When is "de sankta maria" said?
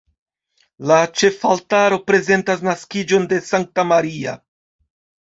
3.35-4.39